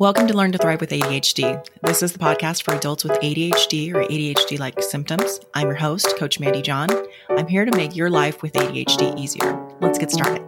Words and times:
Welcome 0.00 0.26
to 0.28 0.34
Learn 0.34 0.50
to 0.52 0.56
Thrive 0.56 0.80
with 0.80 0.88
ADHD. 0.92 1.62
This 1.82 2.02
is 2.02 2.14
the 2.14 2.18
podcast 2.18 2.62
for 2.62 2.72
adults 2.72 3.04
with 3.04 3.12
ADHD 3.20 3.92
or 3.92 4.02
ADHD 4.02 4.58
like 4.58 4.82
symptoms. 4.82 5.40
I'm 5.52 5.66
your 5.66 5.76
host, 5.76 6.16
Coach 6.16 6.40
Mandy 6.40 6.62
John. 6.62 6.88
I'm 7.28 7.46
here 7.46 7.66
to 7.66 7.76
make 7.76 7.94
your 7.94 8.08
life 8.08 8.40
with 8.40 8.54
ADHD 8.54 9.18
easier. 9.18 9.62
Let's 9.82 9.98
get 9.98 10.10
started. 10.10 10.40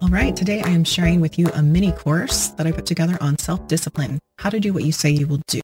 All 0.00 0.08
right, 0.08 0.36
today 0.36 0.62
I 0.62 0.68
am 0.68 0.84
sharing 0.84 1.20
with 1.20 1.36
you 1.36 1.48
a 1.48 1.62
mini 1.64 1.90
course 1.90 2.50
that 2.50 2.68
I 2.68 2.70
put 2.70 2.86
together 2.86 3.18
on 3.20 3.36
self 3.36 3.66
discipline, 3.66 4.20
how 4.38 4.50
to 4.50 4.60
do 4.60 4.72
what 4.72 4.84
you 4.84 4.92
say 4.92 5.10
you 5.10 5.26
will 5.26 5.42
do. 5.48 5.60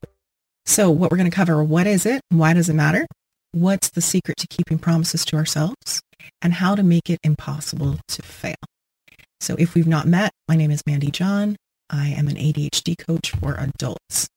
So, 0.65 0.91
what 0.91 1.11
we're 1.11 1.17
going 1.17 1.31
to 1.31 1.35
cover 1.35 1.63
what 1.63 1.87
is 1.87 2.05
it? 2.05 2.19
Why 2.27 2.51
does 2.51 2.67
it 2.67 2.73
matter? 2.73 3.07
What's 3.53 3.89
the 3.89 4.01
secret 4.01 4.35
to 4.39 4.47
keeping 4.47 4.79
promises 4.79 5.23
to 5.23 5.37
ourselves? 5.37 6.01
And 6.41 6.51
how 6.51 6.75
to 6.75 6.83
make 6.83 7.09
it 7.09 7.19
impossible 7.23 7.99
to 8.09 8.21
fail. 8.21 8.55
So 9.41 9.55
if 9.57 9.73
we've 9.73 9.87
not 9.87 10.07
met, 10.07 10.31
my 10.47 10.55
name 10.55 10.69
is 10.69 10.83
Mandy 10.85 11.09
John. 11.09 11.55
I 11.89 12.09
am 12.09 12.27
an 12.27 12.35
ADHD 12.35 12.95
coach 12.95 13.31
for 13.31 13.55
adults. 13.55 14.29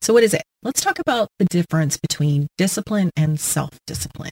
So 0.00 0.14
what 0.14 0.22
is 0.22 0.32
it? 0.32 0.42
Let's 0.62 0.80
talk 0.80 0.98
about 0.98 1.28
the 1.38 1.44
difference 1.44 1.98
between 1.98 2.46
discipline 2.56 3.10
and 3.16 3.38
self-discipline. 3.38 4.30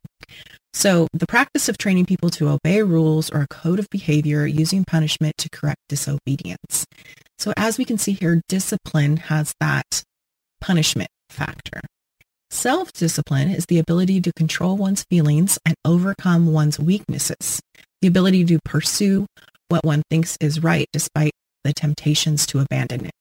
So 0.72 1.08
the 1.12 1.26
practice 1.26 1.68
of 1.68 1.76
training 1.76 2.06
people 2.06 2.30
to 2.30 2.48
obey 2.48 2.82
rules 2.82 3.30
or 3.30 3.42
a 3.42 3.48
code 3.48 3.78
of 3.78 3.86
behavior 3.90 4.46
using 4.46 4.84
punishment 4.84 5.34
to 5.38 5.50
correct 5.50 5.80
disobedience. 5.90 6.86
So 7.38 7.52
as 7.56 7.76
we 7.76 7.84
can 7.84 7.98
see 7.98 8.12
here, 8.12 8.40
discipline 8.48 9.18
has 9.18 9.52
that 9.60 10.02
punishment 10.60 11.10
factor. 11.28 11.82
Self-discipline 12.50 13.50
is 13.50 13.66
the 13.66 13.78
ability 13.78 14.22
to 14.22 14.32
control 14.32 14.76
one's 14.78 15.04
feelings 15.10 15.58
and 15.66 15.74
overcome 15.84 16.52
one's 16.52 16.80
weaknesses, 16.80 17.60
the 18.00 18.08
ability 18.08 18.44
to 18.46 18.58
pursue 18.64 19.26
what 19.68 19.84
one 19.84 20.02
thinks 20.10 20.36
is 20.40 20.62
right 20.62 20.86
despite 20.92 21.32
the 21.64 21.72
temptations 21.72 22.46
to 22.46 22.60
abandon 22.60 23.06
it. 23.06 23.12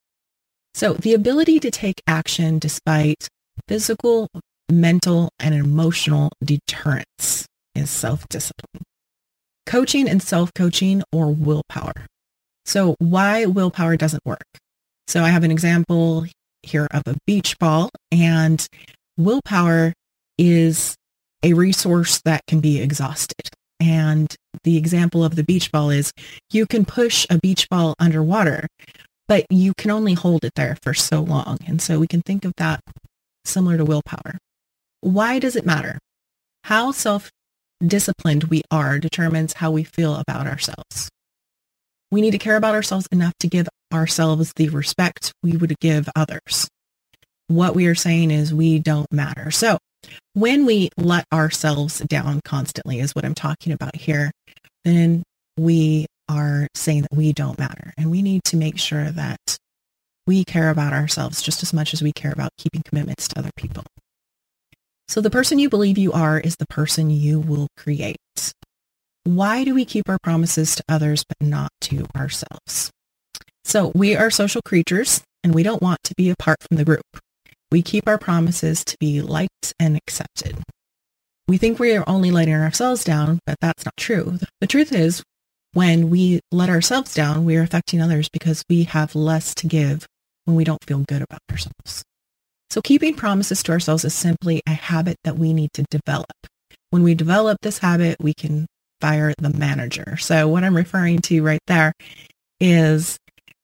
So 0.73 0.93
the 0.93 1.13
ability 1.13 1.59
to 1.61 1.71
take 1.71 2.01
action 2.07 2.59
despite 2.59 3.27
physical, 3.67 4.27
mental, 4.71 5.29
and 5.39 5.53
emotional 5.53 6.31
deterrence 6.43 7.45
is 7.75 7.89
self-discipline. 7.89 8.83
Coaching 9.65 10.09
and 10.09 10.21
self-coaching 10.21 11.03
or 11.11 11.33
willpower. 11.33 12.07
So 12.65 12.95
why 12.99 13.45
willpower 13.45 13.97
doesn't 13.97 14.25
work. 14.25 14.45
So 15.07 15.23
I 15.23 15.29
have 15.29 15.43
an 15.43 15.51
example 15.51 16.25
here 16.63 16.87
of 16.91 17.03
a 17.05 17.15
beach 17.27 17.59
ball 17.59 17.89
and 18.11 18.65
willpower 19.17 19.93
is 20.37 20.95
a 21.43 21.53
resource 21.53 22.21
that 22.25 22.41
can 22.47 22.61
be 22.61 22.81
exhausted. 22.81 23.52
And 23.83 24.33
the 24.63 24.77
example 24.77 25.25
of 25.25 25.35
the 25.35 25.43
beach 25.43 25.69
ball 25.69 25.89
is 25.89 26.13
you 26.53 26.65
can 26.65 26.85
push 26.85 27.27
a 27.29 27.37
beach 27.37 27.67
ball 27.67 27.95
underwater, 27.99 28.67
but 29.27 29.45
you 29.49 29.73
can 29.77 29.91
only 29.91 30.13
hold 30.13 30.45
it 30.45 30.53
there 30.55 30.77
for 30.81 30.93
so 30.93 31.19
long. 31.19 31.57
And 31.67 31.81
so 31.81 31.99
we 31.99 32.07
can 32.07 32.21
think 32.21 32.45
of 32.45 32.53
that 32.55 32.79
similar 33.43 33.75
to 33.75 33.83
willpower. 33.83 34.37
Why 35.01 35.37
does 35.37 35.57
it 35.57 35.65
matter? 35.65 35.99
How 36.63 36.93
self-disciplined 36.93 38.45
we 38.45 38.61
are 38.71 38.99
determines 38.99 39.53
how 39.53 39.71
we 39.71 39.83
feel 39.83 40.15
about 40.15 40.47
ourselves. 40.47 41.09
We 42.09 42.21
need 42.21 42.31
to 42.31 42.37
care 42.37 42.55
about 42.55 42.75
ourselves 42.75 43.07
enough 43.11 43.33
to 43.41 43.49
give 43.49 43.67
ourselves 43.93 44.53
the 44.55 44.69
respect 44.69 45.33
we 45.43 45.57
would 45.57 45.77
give 45.81 46.07
others. 46.15 46.69
What 47.47 47.75
we 47.75 47.87
are 47.87 47.95
saying 47.95 48.31
is 48.31 48.53
we 48.53 48.79
don't 48.79 49.11
matter. 49.11 49.51
So 49.51 49.77
when 50.33 50.65
we 50.65 50.89
let 50.97 51.25
ourselves 51.31 51.99
down 51.99 52.41
constantly 52.43 52.99
is 52.99 53.13
what 53.13 53.25
I'm 53.25 53.35
talking 53.35 53.73
about 53.73 53.95
here, 53.95 54.31
then 54.83 55.23
we 55.57 56.05
are 56.29 56.67
saying 56.73 57.03
that 57.03 57.15
we 57.15 57.33
don't 57.33 57.59
matter. 57.59 57.93
And 57.97 58.09
we 58.09 58.21
need 58.21 58.43
to 58.45 58.57
make 58.57 58.77
sure 58.77 59.11
that 59.11 59.57
we 60.25 60.43
care 60.43 60.69
about 60.69 60.93
ourselves 60.93 61.41
just 61.41 61.63
as 61.63 61.73
much 61.73 61.93
as 61.93 62.01
we 62.01 62.11
care 62.13 62.31
about 62.31 62.51
keeping 62.57 62.81
commitments 62.83 63.27
to 63.29 63.39
other 63.39 63.51
people. 63.57 63.83
So 65.07 65.21
the 65.21 65.29
person 65.29 65.59
you 65.59 65.69
believe 65.69 65.97
you 65.97 66.11
are 66.13 66.39
is 66.39 66.55
the 66.55 66.65
person 66.67 67.09
you 67.09 67.39
will 67.39 67.67
create. 67.77 68.17
Why 69.25 69.63
do 69.63 69.73
we 69.73 69.85
keep 69.85 70.09
our 70.09 70.17
promises 70.23 70.75
to 70.75 70.83
others 70.89 71.23
but 71.27 71.45
not 71.45 71.69
to 71.81 72.05
ourselves? 72.15 72.89
So 73.63 73.91
we 73.93 74.15
are 74.15 74.29
social 74.29 74.61
creatures 74.61 75.21
and 75.43 75.53
we 75.53 75.63
don't 75.63 75.81
want 75.81 75.99
to 76.05 76.13
be 76.15 76.29
apart 76.29 76.57
from 76.67 76.77
the 76.77 76.85
group. 76.85 77.03
We 77.73 77.81
keep 77.81 78.07
our 78.07 78.19
promises 78.19 78.85
to 78.85 78.95
be 78.99 79.19
liked 79.23 79.73
and 79.79 79.97
accepted. 79.97 80.59
We 81.47 81.57
think 81.57 81.79
we 81.79 81.95
are 81.95 82.07
only 82.07 82.29
letting 82.29 82.53
ourselves 82.53 83.03
down, 83.03 83.39
but 83.47 83.57
that's 83.61 83.83
not 83.83 83.97
true. 83.97 84.37
The 84.61 84.67
truth 84.67 84.93
is, 84.93 85.23
when 85.73 86.11
we 86.11 86.39
let 86.51 86.69
ourselves 86.69 87.15
down, 87.15 87.45
we 87.45 87.57
are 87.57 87.63
affecting 87.63 87.99
others 87.99 88.29
because 88.31 88.63
we 88.69 88.83
have 88.83 89.15
less 89.15 89.55
to 89.55 89.65
give 89.65 90.05
when 90.45 90.55
we 90.55 90.63
don't 90.63 90.83
feel 90.85 90.99
good 90.99 91.23
about 91.23 91.39
ourselves. 91.49 92.03
So 92.69 92.79
keeping 92.79 93.15
promises 93.15 93.63
to 93.63 93.71
ourselves 93.71 94.05
is 94.05 94.13
simply 94.13 94.61
a 94.67 94.73
habit 94.73 95.17
that 95.23 95.39
we 95.39 95.51
need 95.51 95.73
to 95.73 95.83
develop. 95.89 96.29
When 96.91 97.01
we 97.01 97.15
develop 97.15 97.57
this 97.63 97.79
habit, 97.79 98.17
we 98.21 98.35
can 98.35 98.67
fire 99.01 99.33
the 99.39 99.49
manager. 99.49 100.15
So 100.17 100.47
what 100.47 100.63
I'm 100.63 100.77
referring 100.77 101.21
to 101.21 101.41
right 101.41 101.63
there 101.65 101.93
is 102.59 103.17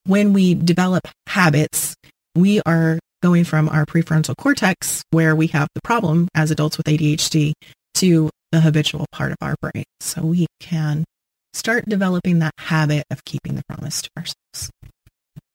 when 0.04 0.32
we 0.32 0.54
develop 0.54 1.06
habits, 1.28 1.94
we 2.34 2.60
are 2.66 2.98
going 3.22 3.44
from 3.44 3.68
our 3.68 3.86
prefrontal 3.86 4.36
cortex, 4.36 5.02
where 5.10 5.34
we 5.36 5.48
have 5.48 5.68
the 5.74 5.80
problem 5.82 6.28
as 6.34 6.50
adults 6.50 6.76
with 6.76 6.86
ADHD, 6.86 7.52
to 7.94 8.30
the 8.52 8.60
habitual 8.60 9.06
part 9.12 9.32
of 9.32 9.38
our 9.40 9.54
brain. 9.60 9.84
So 10.00 10.22
we 10.22 10.46
can 10.58 11.04
start 11.52 11.88
developing 11.88 12.38
that 12.38 12.52
habit 12.58 13.04
of 13.10 13.24
keeping 13.24 13.54
the 13.54 13.62
promise 13.68 14.02
to 14.02 14.10
ourselves. 14.16 14.70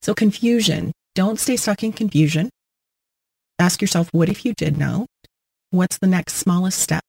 So 0.01 0.13
confusion, 0.13 0.91
don't 1.15 1.39
stay 1.39 1.55
stuck 1.55 1.83
in 1.83 1.93
confusion. 1.93 2.49
Ask 3.57 3.81
yourself, 3.81 4.09
what 4.11 4.29
if 4.29 4.45
you 4.45 4.53
did 4.53 4.77
know? 4.77 5.07
What's 5.71 5.97
the 5.97 6.07
next 6.07 6.33
smallest 6.33 6.79
step? 6.79 7.03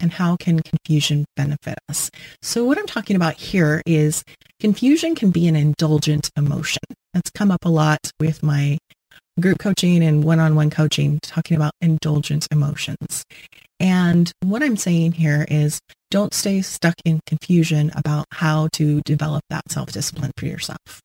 And 0.00 0.12
how 0.12 0.36
can 0.36 0.60
confusion 0.60 1.24
benefit 1.36 1.78
us? 1.88 2.10
So 2.42 2.64
what 2.64 2.76
I'm 2.76 2.86
talking 2.86 3.14
about 3.14 3.34
here 3.34 3.82
is 3.86 4.24
confusion 4.58 5.14
can 5.14 5.30
be 5.30 5.46
an 5.46 5.54
indulgent 5.54 6.28
emotion. 6.36 6.82
That's 7.14 7.30
come 7.30 7.52
up 7.52 7.64
a 7.64 7.68
lot 7.68 8.10
with 8.18 8.42
my 8.42 8.78
group 9.40 9.58
coaching 9.58 10.02
and 10.02 10.24
one-on-one 10.24 10.70
coaching 10.70 11.18
talking 11.22 11.56
about 11.56 11.72
indulgent 11.80 12.46
emotions. 12.50 13.24
And 13.80 14.30
what 14.42 14.62
I'm 14.62 14.76
saying 14.76 15.12
here 15.12 15.46
is 15.48 15.80
don't 16.10 16.34
stay 16.34 16.62
stuck 16.62 16.94
in 17.04 17.20
confusion 17.26 17.90
about 17.94 18.26
how 18.32 18.68
to 18.74 19.00
develop 19.02 19.42
that 19.50 19.70
self-discipline 19.70 20.32
for 20.36 20.46
yourself. 20.46 21.00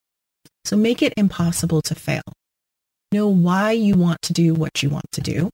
So 0.66 0.76
make 0.76 1.02
it 1.02 1.14
impossible 1.16 1.82
to 1.84 1.96
fail. 1.96 2.22
Know 3.12 3.30
why 3.30 3.72
you 3.72 3.96
want 3.96 4.22
to 4.24 4.34
do 4.34 4.54
what 4.54 4.84
you 4.84 4.90
want 4.90 5.10
to 5.14 5.22
do. 5.22 5.50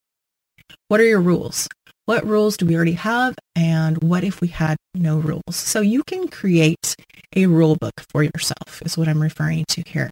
What 0.88 1.00
are 1.00 1.05
your 1.05 1.22
rules? 1.22 1.67
What 2.05 2.25
rules 2.25 2.57
do 2.57 2.66
we 2.66 2.75
already 2.75 2.94
have? 2.94 3.35
And 3.55 4.01
what 4.01 4.23
if 4.23 4.41
we 4.41 4.47
had 4.47 4.75
no 4.95 5.17
rules? 5.17 5.55
So 5.55 5.79
you 5.79 6.03
can 6.03 6.28
create 6.28 6.95
a 7.35 7.45
rule 7.45 7.75
book 7.75 7.94
for 8.11 8.23
yourself 8.23 8.81
is 8.84 8.97
what 8.97 9.07
I'm 9.07 9.22
referring 9.22 9.66
to 9.69 9.84
here. 9.85 10.09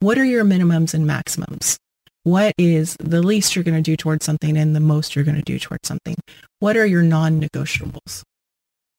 What 0.00 0.18
are 0.18 0.24
your 0.24 0.44
minimums 0.44 0.92
and 0.92 1.06
maximums? 1.06 1.78
What 2.24 2.54
is 2.56 2.96
the 3.00 3.20
least 3.20 3.56
you're 3.56 3.64
going 3.64 3.82
to 3.82 3.90
do 3.90 3.96
towards 3.96 4.24
something 4.24 4.56
and 4.56 4.76
the 4.76 4.80
most 4.80 5.16
you're 5.16 5.24
going 5.24 5.36
to 5.36 5.42
do 5.42 5.58
towards 5.58 5.88
something? 5.88 6.14
What 6.60 6.76
are 6.76 6.86
your 6.86 7.02
non-negotiables? 7.02 8.22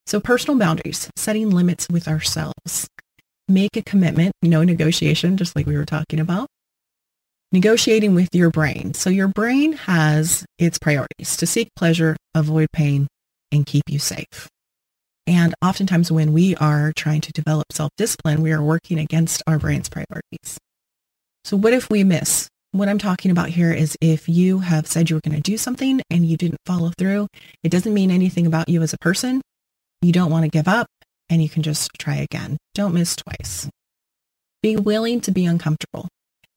So 0.06 0.20
personal 0.20 0.58
boundaries, 0.58 1.08
setting 1.16 1.48
limits 1.48 1.86
with 1.90 2.06
ourselves. 2.06 2.86
Make 3.48 3.76
a 3.76 3.82
commitment, 3.82 4.32
no 4.42 4.62
negotiation, 4.62 5.38
just 5.38 5.56
like 5.56 5.66
we 5.66 5.76
were 5.76 5.86
talking 5.86 6.20
about. 6.20 6.48
Negotiating 7.50 8.14
with 8.14 8.28
your 8.34 8.50
brain. 8.50 8.92
So 8.92 9.08
your 9.08 9.28
brain 9.28 9.72
has 9.72 10.44
its 10.58 10.78
priorities 10.78 11.36
to 11.38 11.46
seek 11.46 11.68
pleasure, 11.76 12.16
avoid 12.34 12.68
pain, 12.72 13.06
and 13.50 13.64
keep 13.64 13.84
you 13.88 13.98
safe. 13.98 14.48
And 15.26 15.54
oftentimes 15.64 16.12
when 16.12 16.34
we 16.34 16.54
are 16.56 16.92
trying 16.94 17.22
to 17.22 17.32
develop 17.32 17.72
self-discipline, 17.72 18.42
we 18.42 18.52
are 18.52 18.62
working 18.62 18.98
against 18.98 19.42
our 19.46 19.58
brain's 19.58 19.88
priorities. 19.88 20.58
So 21.44 21.56
what 21.56 21.72
if 21.72 21.88
we 21.88 22.04
miss? 22.04 22.48
What 22.74 22.88
I'm 22.88 22.98
talking 22.98 23.30
about 23.30 23.50
here 23.50 23.72
is 23.72 23.96
if 24.00 24.28
you 24.28 24.58
have 24.58 24.88
said 24.88 25.08
you 25.08 25.14
were 25.14 25.20
going 25.24 25.36
to 25.36 25.40
do 25.40 25.56
something 25.56 26.02
and 26.10 26.26
you 26.26 26.36
didn't 26.36 26.58
follow 26.66 26.90
through, 26.98 27.28
it 27.62 27.68
doesn't 27.68 27.94
mean 27.94 28.10
anything 28.10 28.48
about 28.48 28.68
you 28.68 28.82
as 28.82 28.92
a 28.92 28.98
person. 28.98 29.40
You 30.02 30.10
don't 30.10 30.32
want 30.32 30.42
to 30.42 30.48
give 30.48 30.66
up 30.66 30.88
and 31.30 31.40
you 31.40 31.48
can 31.48 31.62
just 31.62 31.88
try 32.00 32.16
again. 32.16 32.56
Don't 32.74 32.92
miss 32.92 33.14
twice. 33.14 33.68
Be 34.60 34.74
willing 34.74 35.20
to 35.20 35.30
be 35.30 35.46
uncomfortable. 35.46 36.08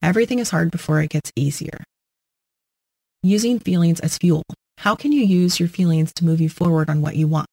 Everything 0.01 0.39
is 0.39 0.49
hard 0.49 0.71
before 0.71 1.01
it 1.01 1.11
gets 1.11 1.31
easier. 1.35 1.83
Using 3.21 3.59
feelings 3.59 3.99
as 3.99 4.17
fuel. 4.17 4.41
How 4.79 4.95
can 4.95 5.11
you 5.11 5.21
use 5.21 5.59
your 5.59 5.69
feelings 5.69 6.11
to 6.15 6.25
move 6.25 6.41
you 6.41 6.49
forward 6.49 6.89
on 6.89 6.99
what 6.99 7.15
you 7.15 7.27
want? 7.27 7.47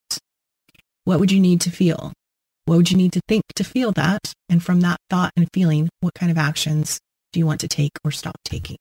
What 1.05 1.21
would 1.21 1.31
you 1.31 1.39
need 1.39 1.61
to 1.61 1.71
feel? 1.71 2.15
What 2.65 2.77
would 2.77 2.91
you 2.91 2.97
need 2.97 3.13
to 3.13 3.21
think 3.29 3.43
to 3.57 3.63
feel 3.63 3.93
that? 3.93 4.33
And 4.49 4.63
from 4.63 4.81
that 4.81 4.97
thought 5.11 5.33
and 5.37 5.51
feeling, 5.53 5.91
what 6.01 6.15
kind 6.15 6.33
of 6.33 6.39
actions 6.39 6.99
do 7.35 7.41
you 7.41 7.47
want 7.47 7.61
to 7.61 7.69
take 7.69 7.91
or 8.05 8.11
stop 8.11 8.37
taking? 8.45 8.77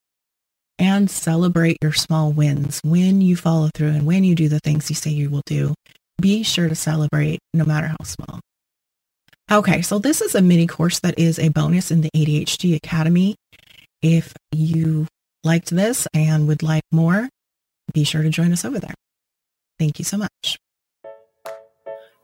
And 0.80 1.10
celebrate 1.10 1.78
your 1.82 1.92
small 1.92 2.32
wins 2.32 2.80
when 2.84 3.20
you 3.20 3.36
follow 3.36 3.70
through 3.74 3.90
and 3.90 4.06
when 4.06 4.24
you 4.24 4.36
do 4.36 4.48
the 4.48 4.60
things 4.60 4.90
you 4.90 4.96
say 4.96 5.10
you 5.10 5.30
will 5.30 5.42
do. 5.46 5.74
Be 6.22 6.44
sure 6.44 6.70
to 6.70 6.76
celebrate 6.76 7.40
no 7.54 7.66
matter 7.66 7.88
how 7.88 8.04
small. 8.04 8.40
Okay, 9.52 9.82
so 9.82 10.00
this 10.00 10.22
is 10.22 10.36
a 10.36 10.42
mini 10.42 10.68
course 10.68 11.00
that 11.00 11.18
is 11.18 11.38
a 11.38 11.50
bonus 11.50 11.92
in 11.92 12.02
the 12.02 12.10
ADHD 12.16 12.76
Academy. 12.76 13.36
If 14.02 14.34
you 14.52 15.08
liked 15.44 15.72
this 15.72 16.08
and 16.14 16.48
would 16.48 16.64
like 16.64 16.84
more, 16.92 17.30
be 17.94 18.04
sure 18.04 18.22
to 18.22 18.30
join 18.30 18.54
us 18.54 18.64
over 18.64 18.80
there. 18.80 18.94
Thank 19.80 20.00
you 20.00 20.06
so 20.06 20.18
much. 20.18 20.58